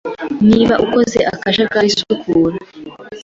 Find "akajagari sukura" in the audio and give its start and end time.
1.33-2.57